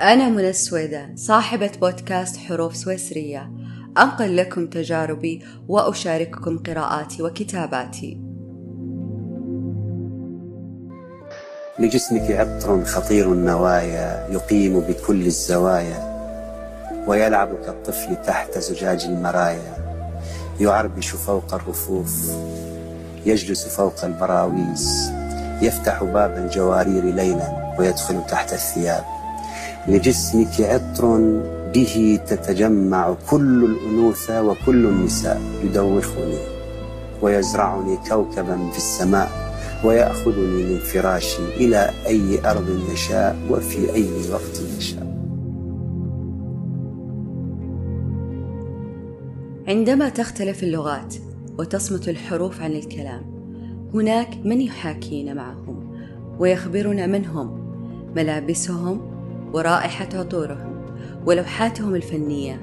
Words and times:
أنا 0.00 0.28
منى 0.28 0.48
السويدان 0.48 1.16
صاحبة 1.16 1.70
بودكاست 1.80 2.36
حروف 2.36 2.76
سويسرية. 2.76 3.50
أنقل 3.98 4.36
لكم 4.36 4.66
تجاربي 4.66 5.44
وأشارككم 5.68 6.58
قراءاتي 6.58 7.22
وكتاباتي. 7.22 8.20
لجسمك 11.78 12.30
عطر 12.30 12.84
خطير 12.84 13.32
النوايا 13.32 14.28
يقيم 14.30 14.80
بكل 14.80 15.26
الزوايا 15.26 16.18
ويلعب 17.06 17.48
كالطفل 17.64 18.16
تحت 18.26 18.58
زجاج 18.58 19.04
المرايا. 19.04 19.74
يعربش 20.60 21.08
فوق 21.08 21.54
الرفوف 21.54 22.30
يجلس 23.26 23.66
فوق 23.66 24.04
البراويز 24.04 25.12
يفتح 25.62 26.04
باب 26.04 26.36
الجوارير 26.36 27.04
ليلا 27.04 27.74
ويدخل 27.78 28.26
تحت 28.26 28.52
الثياب. 28.52 29.17
لجسمك 29.88 30.60
عطر 30.60 31.18
به 31.74 32.20
تتجمع 32.26 33.16
كل 33.30 33.64
الأنوثة 33.64 34.42
وكل 34.42 34.86
النساء 34.86 35.40
يدوخني 35.64 36.38
ويزرعني 37.22 37.98
كوكبا 38.08 38.70
في 38.70 38.76
السماء 38.76 39.28
ويأخذني 39.84 40.62
من 40.64 40.78
فراشي 40.78 41.42
إلى 41.56 41.90
أي 42.06 42.50
أرض 42.50 42.80
يشاء 42.92 43.36
وفي 43.50 43.94
أي 43.94 44.10
وقت 44.32 44.62
يشاء. 44.78 45.08
عندما 49.68 50.08
تختلف 50.08 50.62
اللغات 50.62 51.14
وتصمت 51.58 52.08
الحروف 52.08 52.60
عن 52.60 52.72
الكلام 52.72 53.22
هناك 53.94 54.28
من 54.44 54.60
يحاكينا 54.60 55.34
معهم 55.34 55.98
ويخبرنا 56.38 57.06
من 57.06 57.24
هم 57.26 57.68
ملابسهم 58.16 59.17
ورائحة 59.52 60.08
عطورهم 60.14 60.86
ولوحاتهم 61.26 61.94
الفنية 61.94 62.60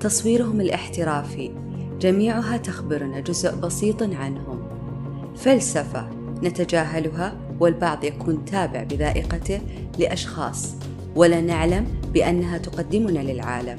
تصويرهم 0.00 0.60
الاحترافي 0.60 1.50
جميعها 2.00 2.56
تخبرنا 2.56 3.20
جزء 3.20 3.54
بسيط 3.54 4.02
عنهم. 4.02 4.68
فلسفة 5.36 6.08
نتجاهلها 6.42 7.36
والبعض 7.60 8.04
يكون 8.04 8.44
تابع 8.44 8.82
بذائقته 8.82 9.60
لأشخاص 9.98 10.74
ولا 11.16 11.40
نعلم 11.40 11.86
بأنها 12.12 12.58
تقدمنا 12.58 13.18
للعالم. 13.18 13.78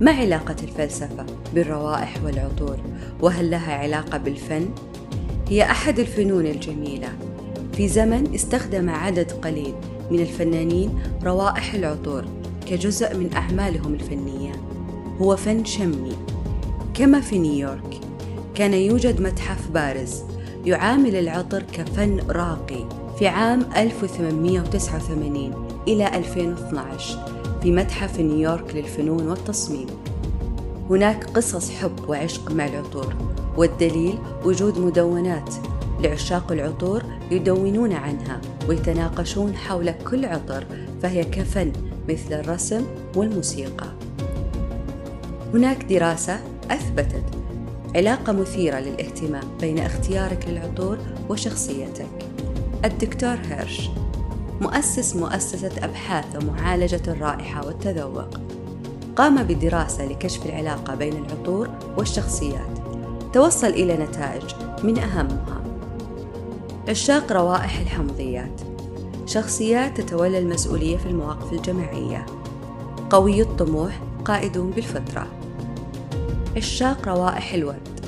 ما 0.00 0.10
علاقة 0.10 0.56
الفلسفة 0.62 1.26
بالروائح 1.54 2.14
والعطور؟ 2.24 2.76
وهل 3.20 3.50
لها 3.50 3.74
علاقة 3.74 4.18
بالفن؟ 4.18 4.68
هي 5.48 5.62
أحد 5.62 5.98
الفنون 5.98 6.46
الجميلة. 6.46 7.08
في 7.72 7.88
زمن 7.88 8.34
استخدم 8.34 8.90
عدد 8.90 9.32
قليل 9.32 9.74
من 10.10 10.20
الفنانين 10.20 10.98
روائح 11.24 11.74
العطور 11.74 12.24
كجزء 12.66 13.16
من 13.16 13.32
أعمالهم 13.32 13.94
الفنية. 13.94 14.52
هو 15.20 15.36
فن 15.36 15.64
شمي. 15.64 16.12
كما 16.94 17.20
في 17.20 17.38
نيويورك 17.38 18.00
كان 18.54 18.74
يوجد 18.74 19.20
متحف 19.20 19.70
بارز 19.70 20.22
يعامل 20.64 21.16
العطر 21.16 21.62
كفن 21.62 22.20
راقي 22.28 22.84
في 23.18 23.28
عام 23.28 23.66
1889 23.76 25.68
إلى 25.88 26.16
2012 26.16 27.24
في 27.62 27.72
متحف 27.72 28.20
نيويورك 28.20 28.74
للفنون 28.74 29.28
والتصميم. 29.28 29.86
هناك 30.90 31.24
قصص 31.24 31.70
حب 31.70 32.08
وعشق 32.08 32.52
مع 32.52 32.66
العطور 32.66 33.14
والدليل 33.56 34.18
وجود 34.44 34.78
مدونات 34.78 35.54
لعشاق 36.00 36.52
العطور 36.52 37.02
يدونون 37.30 37.92
عنها 37.92 38.40
ويتناقشون 38.68 39.56
حول 39.56 39.90
كل 39.90 40.24
عطر 40.24 40.66
فهي 41.02 41.24
كفن 41.24 41.72
مثل 42.08 42.32
الرسم 42.32 42.86
والموسيقى. 43.16 43.86
هناك 45.54 45.84
دراسة 45.84 46.40
أثبتت 46.70 47.24
علاقة 47.96 48.32
مثيرة 48.32 48.78
للاهتمام 48.78 49.44
بين 49.60 49.78
اختيارك 49.78 50.48
للعطور 50.48 50.98
وشخصيتك. 51.28 52.08
الدكتور 52.84 53.36
هيرش 53.50 53.90
مؤسس 54.60 55.16
مؤسسة 55.16 55.72
أبحاث 55.82 56.36
ومعالجة 56.36 57.02
الرائحة 57.08 57.66
والتذوق 57.66 58.40
قام 59.16 59.42
بدراسة 59.42 60.06
لكشف 60.06 60.46
العلاقة 60.46 60.94
بين 60.94 61.24
العطور 61.24 61.70
والشخصيات. 61.98 62.78
توصل 63.32 63.66
إلى 63.66 63.96
نتائج 63.96 64.44
من 64.84 64.98
أهمها. 64.98 65.59
عشاق 66.88 67.32
روائح 67.32 67.80
الحمضيات. 67.80 68.60
شخصيات 69.26 70.00
تتولى 70.00 70.38
المسؤولية 70.38 70.96
في 70.96 71.06
المواقف 71.06 71.52
الجماعية. 71.52 72.26
قوي 73.10 73.42
الطموح 73.42 74.00
قائدون 74.24 74.70
بالفطرة. 74.70 75.26
عشاق 76.56 77.08
روائح 77.08 77.54
الورد. 77.54 78.00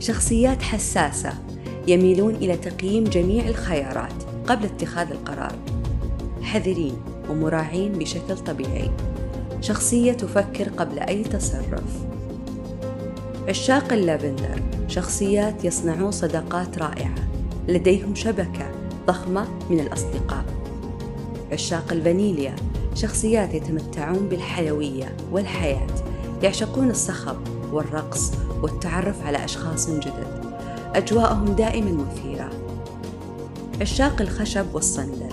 شخصيات 0.00 0.62
حساسة 0.62 1.32
يميلون 1.86 2.34
إلى 2.34 2.56
تقييم 2.56 3.04
جميع 3.04 3.48
الخيارات 3.48 4.22
قبل 4.46 4.64
اتخاذ 4.64 5.10
القرار. 5.10 5.54
حذرين 6.42 6.96
ومراعين 7.30 7.92
بشكل 7.92 8.38
طبيعي. 8.38 8.90
شخصية 9.60 10.12
تفكر 10.12 10.68
قبل 10.68 10.98
أي 10.98 11.22
تصرف. 11.22 12.04
عشاق 13.48 13.92
اللافندر. 13.92 14.62
شخصيات 14.88 15.64
يصنعون 15.64 16.10
صداقات 16.10 16.78
رائعة. 16.78 17.14
لديهم 17.68 18.14
شبكة 18.14 18.70
ضخمة 19.06 19.46
من 19.70 19.80
الأصدقاء. 19.80 20.44
عشاق 21.52 21.92
الفانيليا 21.92 22.56
شخصيات 22.94 23.54
يتمتعون 23.54 24.28
بالحيوية 24.28 25.16
والحياة 25.32 25.86
يعشقون 26.42 26.90
الصخب 26.90 27.36
والرقص 27.72 28.32
والتعرف 28.62 29.26
على 29.26 29.44
أشخاص 29.44 29.90
جدد. 29.90 30.56
أجواءهم 30.94 31.44
دائما 31.44 31.90
مثيرة. 31.90 32.50
عشاق 33.80 34.20
الخشب 34.20 34.74
والصندل. 34.74 35.32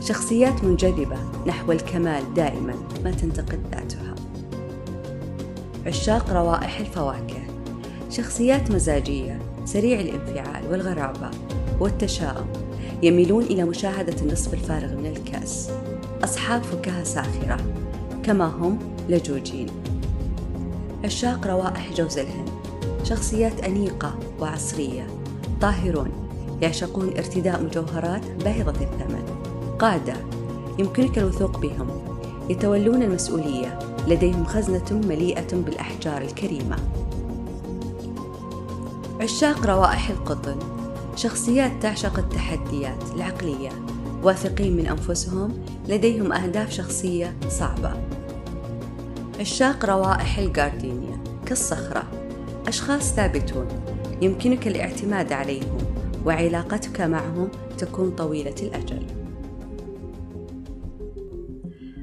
شخصيات 0.00 0.64
منجذبة 0.64 1.16
نحو 1.46 1.72
الكمال 1.72 2.34
دائما 2.34 2.74
ما 3.04 3.10
تنتقد 3.10 3.60
ذاتها. 3.72 4.14
عشاق 5.86 6.30
روائح 6.30 6.80
الفواكه. 6.80 7.42
شخصيات 8.10 8.70
مزاجية 8.70 9.51
سريع 9.64 10.00
الانفعال 10.00 10.70
والغرابة 10.70 11.30
والتشاؤم 11.80 12.46
يميلون 13.02 13.42
إلى 13.42 13.64
مشاهدة 13.64 14.22
النصف 14.22 14.54
الفارغ 14.54 14.94
من 14.96 15.06
الكأس. 15.06 15.70
أصحاب 16.24 16.62
فكاهة 16.62 17.04
ساخرة 17.04 17.56
كما 18.22 18.44
هم 18.44 18.78
لجوجين. 19.08 19.66
عشاق 21.04 21.46
روائح 21.46 21.92
جوز 21.92 22.18
الهند 22.18 22.50
شخصيات 23.04 23.60
أنيقة 23.60 24.18
وعصرية. 24.40 25.06
طاهرون 25.60 26.10
يعشقون 26.62 27.08
ارتداء 27.08 27.62
مجوهرات 27.62 28.26
باهظة 28.44 28.70
الثمن. 28.70 29.24
قادة 29.78 30.14
يمكنك 30.78 31.18
الوثوق 31.18 31.58
بهم. 31.58 31.88
يتولون 32.50 33.02
المسؤولية 33.02 33.78
لديهم 34.08 34.44
خزنة 34.44 35.00
مليئة 35.08 35.54
بالأحجار 35.54 36.22
الكريمة. 36.22 36.76
عشاق 39.22 39.66
روائح 39.66 40.10
القطن 40.10 40.58
شخصيات 41.16 41.72
تعشق 41.82 42.18
التحديات 42.18 43.02
العقلية 43.14 43.68
واثقين 44.22 44.76
من 44.76 44.86
أنفسهم 44.86 45.64
لديهم 45.88 46.32
أهداف 46.32 46.72
شخصية 46.72 47.36
صعبة 47.48 47.92
عشاق 49.40 49.84
روائح 49.84 50.38
الجاردينيا 50.38 51.18
كالصخرة 51.46 52.04
أشخاص 52.66 53.14
ثابتون 53.14 53.68
يمكنك 54.22 54.66
الاعتماد 54.66 55.32
عليهم 55.32 55.78
وعلاقتك 56.26 57.00
معهم 57.00 57.48
تكون 57.78 58.10
طويلة 58.10 58.56
الأجل 58.62 59.06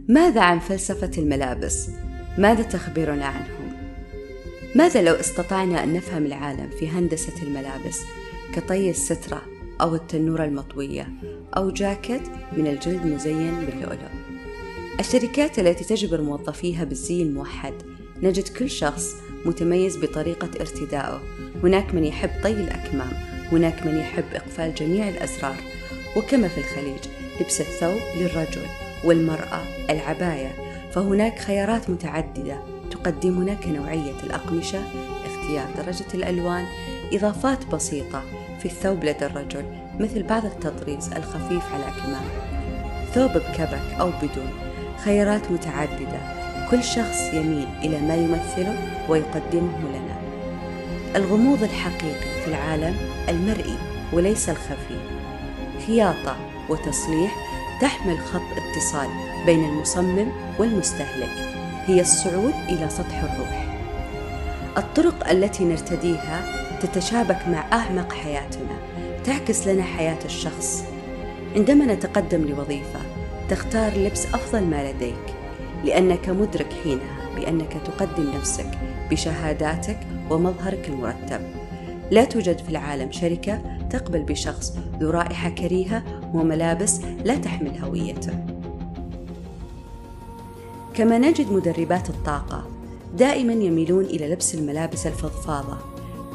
ماذا 0.09 0.41
عن 0.41 0.59
فلسفة 0.59 1.11
الملابس؟ 1.17 1.89
ماذا 2.38 2.63
تخبرنا 2.63 3.25
عنهم؟ 3.25 3.58
ماذا 4.75 5.01
لو 5.01 5.13
استطعنا 5.13 5.83
أن 5.83 5.94
نفهم 5.94 6.25
العالم 6.25 6.69
في 6.80 6.89
هندسة 6.89 7.44
الملابس 7.44 8.01
كطي 8.54 8.89
السترة 8.89 9.42
أو 9.81 9.95
التنورة 9.95 10.45
المطوية 10.45 11.10
أو 11.57 11.69
جاكيت 11.69 12.21
من 12.57 12.68
الجلد 12.68 13.06
مزين 13.06 13.66
باللؤلؤ؟ 13.66 14.10
الشركات 15.00 15.60
التي 15.60 15.83
تجبر 15.83 16.21
موظفيها 16.21 16.83
بالزي 16.83 17.24
الموحد 17.24 17.74
نجد 18.24 18.48
كل 18.48 18.69
شخص 18.69 19.16
متميز 19.45 19.98
بطريقة 19.98 20.50
ارتدائه 20.60 21.21
هناك 21.63 21.94
من 21.94 22.06
يحب 22.06 22.30
طي 22.44 22.51
الأكمام 22.51 23.12
هناك 23.51 23.86
من 23.86 23.98
يحب 23.98 24.25
إقفال 24.33 24.75
جميع 24.75 25.10
الأزرار. 25.10 25.56
وكما 26.18 26.48
في 26.48 26.57
الخليج 26.57 27.00
لبس 27.42 27.62
الثوب 27.62 28.00
للرجل 28.18 28.66
والمرأة 29.04 29.63
العباية 29.89 30.51
فهناك 30.92 31.39
خيارات 31.39 31.89
متعددة. 31.89 32.78
تقدم 33.03 33.43
لك 33.43 33.67
نوعية 33.67 34.23
الأقمشة 34.23 34.79
اختيار 35.25 35.67
درجة 35.77 36.13
الألوان 36.13 36.65
إضافات 37.13 37.65
بسيطة 37.65 38.23
في 38.59 38.65
الثوب 38.65 39.03
لدى 39.03 39.25
الرجل 39.25 39.65
مثل 39.99 40.23
بعض 40.23 40.45
التطريز 40.45 41.13
الخفيف 41.13 41.73
على 41.73 41.83
الأكمام 41.83 42.25
ثوب 43.13 43.31
بكبك 43.31 43.99
أو 43.99 44.11
بدون 44.21 44.69
خيارات 45.05 45.51
متعددة. 45.51 46.39
كل 46.71 46.83
شخص 46.83 47.33
يميل 47.33 47.67
إلى 47.83 47.99
ما 48.01 48.15
يمثله 48.15 49.05
ويقدمه 49.09 49.79
لنا. 49.79 50.19
الغموض 51.15 51.63
الحقيقي 51.63 52.41
في 52.43 52.47
العالم 52.47 52.95
المرئي 53.29 53.75
وليس 54.13 54.49
الخفي. 54.49 54.99
خياطة 55.87 56.37
وتصليح 56.69 57.35
تحمل 57.81 58.19
خط 58.19 58.41
اتصال 58.57 59.09
بين 59.45 59.65
المصمم 59.65 60.31
والمستهلك. 60.59 61.58
هي 61.89 62.01
الصعود 62.01 62.53
إلى 62.69 62.89
سطح 62.89 63.24
الروح. 63.24 63.65
الطرق 64.77 65.30
التي 65.30 65.65
نرتديها 65.65 66.41
تتشابك 66.81 67.47
مع 67.47 67.65
أعمق 67.74 68.13
حياتنا 68.13 68.77
تعكس 69.24 69.68
لنا 69.68 69.83
حياة 69.83 70.25
الشخص. 70.25 70.83
عندما 71.56 71.86
نتقدم 71.86 72.41
لوظيفة 72.41 73.00
تختار 73.50 73.97
لبس 73.97 74.25
أفضل 74.25 74.63
ما 74.63 74.91
لديك 74.91 75.36
لأنك 75.86 76.30
مدرك 76.30 76.74
حينها 76.83 77.36
بأنك 77.36 77.74
تقدم 77.86 78.31
نفسك 78.35 78.71
بشهاداتك 79.12 80.00
ومظهرك 80.30 80.89
المرتب. 80.89 81.42
لا 82.12 82.24
توجد 82.24 82.59
في 82.59 82.69
العالم 82.69 83.12
شركة 83.12 83.62
تقبل 83.89 84.24
بشخص 84.24 84.74
ذو 85.00 85.09
رائحة 85.09 85.50
كريهة 85.50 86.03
وملابس 86.33 87.01
لا 87.25 87.35
تحمل 87.35 87.77
هويته. 87.83 88.48
كما 90.99 91.17
نجد 91.17 91.51
مدربات 91.51 92.09
الطاقة 92.09 92.65
دائما 93.17 93.53
يميلون 93.53 94.05
إلى 94.05 94.33
لبس 94.33 94.55
الملابس 94.55 95.07
الفضفاضة 95.07 95.77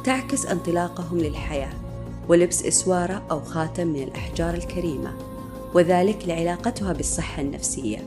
تعكس 0.05 0.47
انطلاقهم 0.47 1.19
للحياة 1.19 1.73
ولبس 2.29 2.65
إسوارة 2.65 3.23
أو 3.31 3.41
خاتم 3.41 3.87
من 3.87 4.03
الأحجار 4.03 4.55
الكريمة 4.55 5.13
وذلك 5.75 6.29
لعلاقتها 6.29 6.93
بالصحة 6.93 7.43
النفسية. 7.43 7.99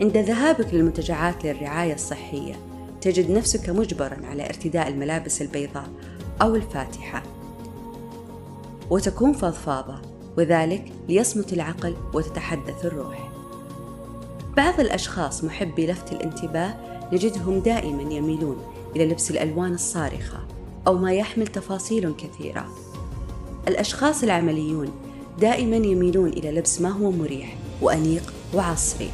عند 0.00 0.16
ذهابك 0.16 0.74
للمنتجعات 0.74 1.44
للرعاية 1.44 1.94
الصحية 1.94 2.54
تجد 3.00 3.30
نفسك 3.30 3.70
مجبرا 3.70 4.26
على 4.26 4.46
ارتداء 4.46 4.88
الملابس 4.88 5.42
البيضاء 5.42 5.88
أو 6.42 6.54
الفاتحة. 6.54 7.22
وتكون 8.90 9.32
فضفاضة 9.32 10.02
وذلك 10.38 10.92
ليصمت 11.08 11.52
العقل 11.52 11.96
وتتحدث 12.14 12.84
الروح. 12.84 13.41
بعض 14.56 14.80
الأشخاص 14.80 15.44
محبي 15.44 15.86
لفت 15.86 16.12
الانتباه 16.12 16.74
نجدهم 17.12 17.58
دائما 17.58 18.02
يميلون 18.02 18.56
إلى 18.96 19.06
لبس 19.06 19.30
الألوان 19.30 19.74
الصارخة 19.74 20.38
أو 20.86 20.98
ما 20.98 21.12
يحمل 21.12 21.46
تفاصيل 21.46 22.14
كثيرة. 22.14 22.66
الأشخاص 23.68 24.22
العمليون 24.22 24.92
دائما 25.40 25.76
يميلون 25.76 26.28
إلى 26.28 26.50
لبس 26.50 26.80
ما 26.80 26.88
هو 26.88 27.10
مريح 27.10 27.56
وأنيق 27.82 28.32
وعصري. 28.54 29.10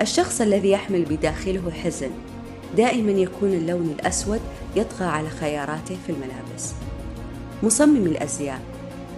الشخص 0.00 0.40
الذي 0.40 0.70
يحمل 0.70 1.04
بداخله 1.04 1.70
حزن 1.70 2.10
دائما 2.76 3.12
يكون 3.12 3.52
اللون 3.52 3.94
الأسود 4.00 4.40
يطغى 4.76 5.06
على 5.06 5.28
خياراته 5.28 5.96
في 6.06 6.12
الملابس. 6.12 6.72
مصمم 7.62 8.06
الأزياء 8.06 8.60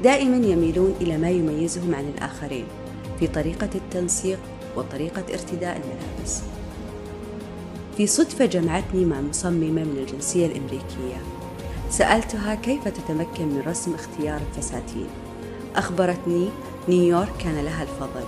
دائما 0.05 0.47
يميلون 0.47 0.95
إلى 1.01 1.19
ما 1.19 1.31
يميزهم 1.31 1.95
عن 1.95 2.13
الآخرين 2.17 2.65
في 3.21 3.27
طريقة 3.27 3.71
التنسيق 3.75 4.39
وطريقة 4.77 5.25
ارتداء 5.33 5.77
الملابس. 5.77 6.41
في 7.97 8.07
صدفة 8.07 8.45
جمعتني 8.45 9.05
مع 9.05 9.21
مصممة 9.21 9.85
من 9.85 9.97
الجنسية 9.99 10.47
الأمريكية. 10.47 11.17
سألتها 11.91 12.55
كيف 12.55 12.89
تتمكن 12.89 13.47
من 13.47 13.63
رسم 13.67 13.95
اختيار 13.95 14.41
الفساتين. 14.51 15.09
أخبرتني 15.77 16.49
نيويورك 16.89 17.33
كان 17.39 17.65
لها 17.65 17.83
الفضل. 17.83 18.25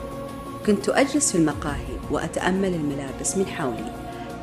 كنت 0.66 0.88
أجلس 0.88 1.32
في 1.32 1.38
المقاهي 1.38 1.96
وأتأمل 2.10 2.74
الملابس 2.74 3.36
من 3.36 3.46
حولي. 3.46 3.92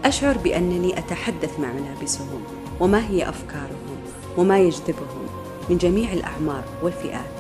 أشعر 0.06 0.38
بأنني 0.38 1.00
أتحدث 1.00 1.60
مع 1.60 1.74
ملابسهم 1.74 2.44
وما 2.80 3.10
هي 3.10 3.30
أفكارهم 3.30 3.98
وما 4.38 4.60
يجذبهم 4.60 5.28
من 5.70 5.78
جميع 5.78 6.14
الأعمار 6.14 6.64
والفئات. 6.84 7.35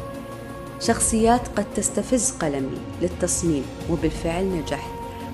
شخصيات 0.79 1.47
قد 1.55 1.65
تستفز 1.75 2.31
قلمي 2.31 2.77
للتصميم 3.01 3.63
وبالفعل 3.91 4.45
نجحت. 4.45 4.91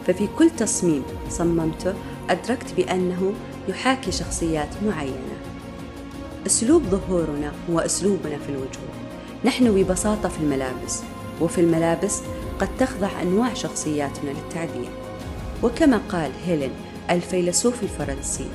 ففي 0.07 0.27
كل 0.37 0.49
تصميم 0.49 1.03
صممته 1.29 1.93
أدركت 2.29 2.73
بأنه 2.77 3.33
يحاكي 3.67 4.11
شخصيات 4.11 4.69
معينة. 4.85 5.37
أسلوب 6.45 6.83
ظهورنا 6.83 7.51
هو 7.69 7.79
أسلوبنا 7.79 8.37
في 8.37 8.49
الوجود. 8.49 8.91
نحن 9.45 9.71
ببساطة 9.75 10.29
في 10.29 10.39
الملابس 10.39 11.01
وفي 11.41 11.61
الملابس 11.61 12.21
قد 12.59 12.69
تخضع 12.79 13.21
أنواع 13.21 13.53
شخصياتنا 13.53 14.29
للتعديل 14.29 14.89
وكما 15.63 16.01
قال 16.09 16.31
هيلين 16.45 16.71
الفيلسوف 17.09 17.83
الفرنسي 17.83 18.47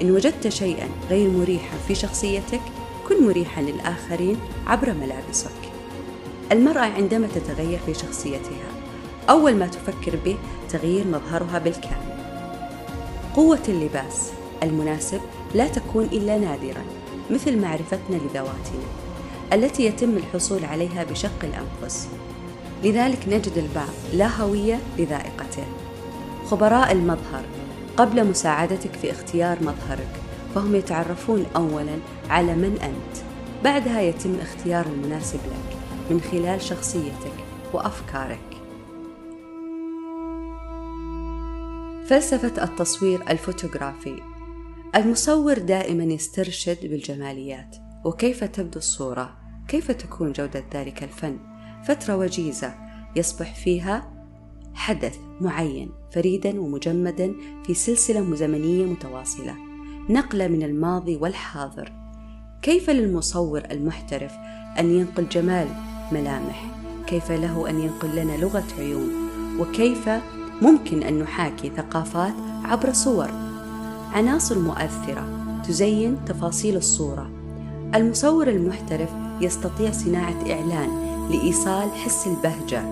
إن 0.00 0.10
وجدت 0.10 0.48
شيئا 0.48 0.88
غير 1.10 1.30
مريحا 1.30 1.76
في 1.88 1.94
شخصيتك 1.94 2.60
كن 3.08 3.26
مريحا 3.26 3.62
للآخرين 3.62 4.36
عبر 4.66 4.92
ملابسك. 4.92 5.63
المرأة 6.54 6.80
عندما 6.80 7.26
تتغير 7.34 7.78
في 7.86 7.94
شخصيتها 7.94 8.68
أول 9.30 9.56
ما 9.56 9.66
تفكر 9.66 10.16
به 10.24 10.36
تغيير 10.68 11.06
مظهرها 11.06 11.58
بالكامل. 11.58 12.14
قوة 13.36 13.62
اللباس 13.68 14.30
المناسب 14.62 15.20
لا 15.54 15.68
تكون 15.68 16.04
إلا 16.04 16.38
نادرا 16.38 16.82
مثل 17.30 17.58
معرفتنا 17.58 18.16
لذواتنا 18.16 18.84
التي 19.52 19.84
يتم 19.84 20.16
الحصول 20.16 20.64
عليها 20.64 21.04
بشق 21.04 21.44
الأنفس. 21.44 22.08
لذلك 22.84 23.28
نجد 23.28 23.58
البعض 23.58 23.94
لا 24.12 24.40
هوية 24.40 24.78
لذائقته. 24.98 25.64
خبراء 26.46 26.92
المظهر 26.92 27.44
قبل 27.96 28.26
مساعدتك 28.26 28.92
في 29.02 29.10
اختيار 29.10 29.58
مظهرك 29.60 30.12
فهم 30.54 30.74
يتعرفون 30.74 31.46
أولا 31.56 31.98
على 32.30 32.54
من 32.54 32.78
أنت. 32.82 33.24
بعدها 33.64 34.00
يتم 34.00 34.34
اختيار 34.40 34.86
المناسب 34.86 35.40
لك. 35.46 35.73
من 36.10 36.20
خلال 36.20 36.62
شخصيتك 36.62 37.32
وأفكارك. 37.72 38.40
فلسفة 42.06 42.64
التصوير 42.64 43.30
الفوتوغرافي. 43.30 44.16
المصور 44.96 45.58
دائما 45.58 46.04
يسترشد 46.04 46.86
بالجماليات. 46.86 47.76
وكيف 48.04 48.44
تبدو 48.44 48.78
الصورة؟ 48.78 49.36
كيف 49.68 49.90
تكون 49.90 50.32
جودة 50.32 50.64
ذلك 50.74 51.02
الفن؟ 51.02 51.38
فترة 51.84 52.16
وجيزة 52.16 52.74
يصبح 53.16 53.54
فيها 53.54 54.12
حدث 54.74 55.18
معين 55.40 55.90
فريدا 56.12 56.60
ومجمدا 56.60 57.34
في 57.66 57.74
سلسلة 57.74 58.34
زمنية 58.34 58.84
متواصلة. 58.84 59.54
نقلة 60.10 60.48
من 60.48 60.62
الماضي 60.62 61.16
والحاضر. 61.16 61.92
كيف 62.62 62.90
للمصور 62.90 63.62
المحترف 63.70 64.32
أن 64.78 64.90
ينقل 64.90 65.28
جمال 65.28 65.93
ملامح. 66.12 66.64
كيف 67.06 67.32
له 67.32 67.70
أن 67.70 67.80
ينقل 67.80 68.16
لنا 68.16 68.32
لغة 68.32 68.64
عيون؟ 68.78 69.10
وكيف 69.60 70.10
ممكن 70.62 71.02
أن 71.02 71.18
نحاكي 71.18 71.72
ثقافات 71.76 72.34
عبر 72.64 72.92
صور؟ 72.92 73.28
عناصر 74.12 74.58
مؤثرة 74.58 75.28
تزين 75.68 76.16
تفاصيل 76.26 76.76
الصورة. 76.76 77.30
المصور 77.94 78.48
المحترف 78.48 79.08
يستطيع 79.40 79.92
صناعة 79.92 80.52
إعلان 80.52 80.88
لإيصال 81.30 81.90
حس 81.90 82.26
البهجة. 82.26 82.84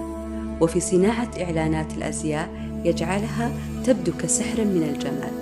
وفي 0.61 0.81
صناعة 0.81 1.29
إعلانات 1.41 1.93
الأزياء 1.93 2.49
يجعلها 2.85 3.53
تبدو 3.85 4.13
كسحر 4.19 4.65
من 4.65 4.83
الجمال. 4.83 5.33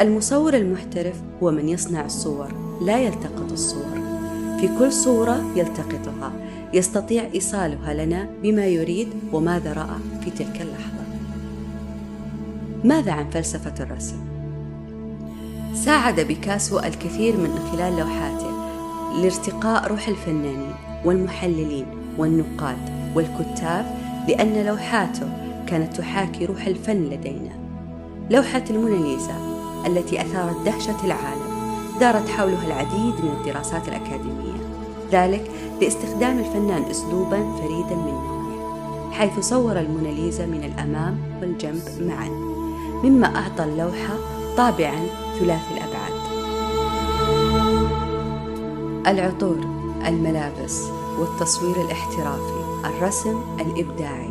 المصور 0.00 0.54
المحترف 0.54 1.16
هو 1.42 1.50
من 1.50 1.68
يصنع 1.68 2.04
الصور 2.04 2.48
لا 2.82 2.98
يلتقط 2.98 3.52
الصور. 3.52 3.97
في 4.60 4.68
كل 4.78 4.92
صورة 4.92 5.52
يلتقطها. 5.56 6.32
يستطيع 6.74 7.28
إيصالها 7.34 7.94
لنا 7.94 8.28
بما 8.42 8.66
يريد 8.66 9.08
وماذا 9.32 9.72
رأى 9.72 9.98
في 10.24 10.30
تلك 10.30 10.60
اللحظة. 10.60 11.04
ماذا 12.84 13.12
عن 13.12 13.30
فلسفة 13.30 13.74
الرسم؟ 13.80 14.16
ساعد 15.74 16.20
بيكاسو 16.20 16.78
الكثير 16.78 17.36
من 17.36 17.58
خلال 17.72 17.96
لوحاته 17.96 18.50
لارتقاء 19.22 19.88
روح 19.88 20.08
الفنانين 20.08 20.74
والمحللين 21.04 21.86
والنقاد 22.18 23.12
والكتاب 23.14 23.86
لأن 24.28 24.66
لوحاته 24.66 25.28
كانت 25.66 25.96
تحاكي 25.96 26.44
روح 26.44 26.66
الفن 26.66 27.04
لدينا. 27.04 27.58
لوحة 28.30 28.64
الموناليزا 28.70 29.36
التي 29.86 30.20
أثارت 30.20 30.64
دهشة 30.64 31.04
العالم 31.04 31.58
دارت 32.00 32.28
حولها 32.28 32.66
العديد 32.66 33.14
من 33.24 33.30
الدراسات 33.40 33.88
الأكاديمية. 33.88 34.47
ذلك 35.12 35.50
لاستخدام 35.80 36.38
الفنان 36.38 36.82
أسلوبا 36.82 37.56
فريدا 37.58 37.96
من 37.96 38.12
نوعه 38.12 39.10
حيث 39.12 39.38
صور 39.40 39.78
الموناليزا 39.78 40.46
من 40.46 40.64
الأمام 40.64 41.18
والجنب 41.40 41.82
معا 42.00 42.28
مما 43.04 43.36
أعطى 43.36 43.64
اللوحة 43.64 44.14
طابعا 44.56 45.06
ثلاثي 45.38 45.74
الأبعاد. 45.74 46.18
العطور 49.06 49.58
الملابس 50.06 50.82
والتصوير 51.18 51.76
الاحترافي 51.84 52.64
الرسم 52.84 53.42
الإبداعي 53.60 54.30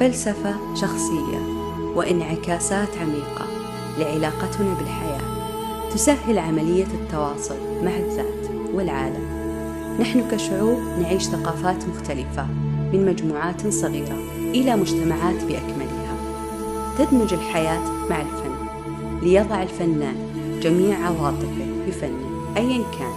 فلسفة 0.00 0.54
شخصية 0.74 1.38
وانعكاسات 1.94 2.88
عميقة 3.00 3.46
لعلاقتنا 3.98 4.74
بالحياة 4.78 5.34
تسهل 5.94 6.38
عملية 6.38 6.86
التواصل 6.86 7.56
مع 7.82 7.96
الذات 7.96 8.50
والعالم. 8.74 9.33
نحن 10.00 10.28
كشعوب 10.30 10.78
نعيش 11.00 11.22
ثقافات 11.22 11.88
مختلفة 11.88 12.46
من 12.92 13.06
مجموعات 13.06 13.66
صغيرة 13.66 14.18
إلى 14.38 14.76
مجتمعات 14.76 15.44
بأكملها. 15.44 16.14
تدمج 16.98 17.32
الحياة 17.32 17.80
مع 18.10 18.20
الفن. 18.20 18.54
ليضع 19.22 19.62
الفنان 19.62 20.16
جميع 20.62 20.98
عواطفه 21.06 21.66
بفنه 21.86 22.54
أيا 22.56 22.82
كان. 22.98 23.14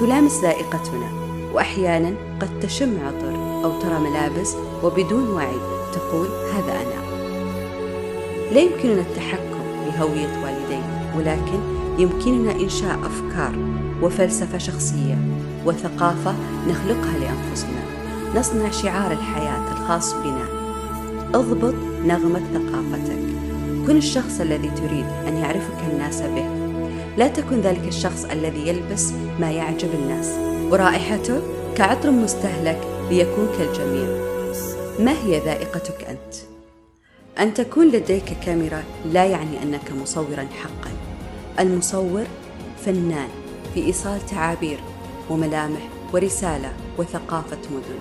تلامس 0.00 0.40
ذائقتنا 0.42 1.10
وأحيانا 1.52 2.14
قد 2.40 2.60
تشم 2.60 2.98
عطر 3.06 3.34
أو 3.64 3.80
ترى 3.80 3.98
ملابس 3.98 4.56
وبدون 4.84 5.30
وعي 5.30 5.56
تقول 5.92 6.28
هذا 6.54 6.72
أنا. 6.72 7.00
لا 8.52 8.60
يمكننا 8.60 9.00
التحكم 9.00 9.60
بهوية 9.86 10.44
والدينا 10.44 11.14
ولكن 11.16 11.60
يمكننا 11.98 12.52
إنشاء 12.52 12.98
أفكار 13.06 13.58
وفلسفة 14.02 14.58
شخصية 14.58 15.29
وثقافة 15.66 16.34
نخلقها 16.68 17.18
لأنفسنا. 17.18 17.82
نصنع 18.36 18.70
شعار 18.70 19.12
الحياة 19.12 19.72
الخاص 19.72 20.14
بنا. 20.14 20.46
اضبط 21.34 21.74
نغمة 22.04 22.40
ثقافتك. 22.54 23.20
كن 23.86 23.96
الشخص 23.96 24.40
الذي 24.40 24.70
تريد 24.70 25.06
أن 25.28 25.36
يعرفك 25.36 25.78
الناس 25.92 26.22
به. 26.22 26.48
لا 27.16 27.28
تكن 27.28 27.60
ذلك 27.60 27.88
الشخص 27.88 28.24
الذي 28.24 28.68
يلبس 28.68 29.12
ما 29.40 29.50
يعجب 29.50 29.88
الناس. 29.94 30.28
ورائحته 30.72 31.40
كعطر 31.76 32.10
مستهلك 32.10 32.80
ليكون 33.10 33.48
كالجميع 33.58 34.30
ما 34.98 35.12
هي 35.12 35.38
ذائقتك 35.38 36.04
أنت؟ 36.04 36.34
أن 37.40 37.54
تكون 37.54 37.88
لديك 37.88 38.36
كاميرا 38.46 38.82
لا 39.12 39.24
يعني 39.24 39.62
أنك 39.62 39.92
مصورا 40.02 40.46
حقا. 40.62 40.90
المصور 41.60 42.24
فنان 42.84 43.28
في 43.74 43.86
إيصال 43.86 44.26
تعابير 44.26 44.78
وملامح 45.30 45.88
ورسالة 46.12 46.72
وثقافة 46.98 47.58
مدن. 47.70 47.98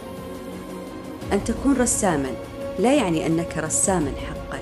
أن 1.33 1.43
تكون 1.43 1.74
رساما 1.74 2.31
لا 2.79 2.95
يعني 2.95 3.25
أنك 3.25 3.57
رساما 3.57 4.12
حقا. 4.12 4.59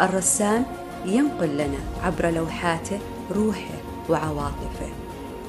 الرسام 0.00 0.66
ينقل 1.06 1.54
لنا 1.54 1.78
عبر 2.02 2.30
لوحاته 2.30 2.98
روحه 3.30 3.74
وعواطفه 4.08 4.88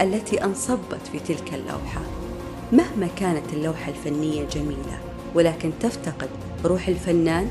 التي 0.02 0.44
انصبت 0.44 1.08
في 1.12 1.20
تلك 1.20 1.54
اللوحة. 1.54 2.02
مهما 2.72 3.08
كانت 3.08 3.54
اللوحة 3.54 3.92
الفنية 3.92 4.44
جميلة 4.44 5.00
ولكن 5.36 5.72
تفتقد 5.80 6.30
روح 6.66 6.88
الفنان 6.88 7.50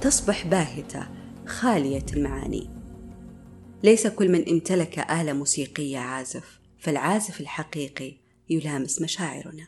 تصبح 0.00 0.46
باهتة 0.46 1.06
خالية 1.46 2.06
المعاني. 2.12 2.70
ليس 3.82 4.06
كل 4.06 4.28
من 4.32 4.48
امتلك 4.48 4.98
آلة 4.98 5.32
موسيقية 5.32 5.98
عازف 5.98 6.60
فالعازف 6.78 7.40
الحقيقي 7.40 8.14
يلامس 8.50 9.02
مشاعرنا. 9.02 9.66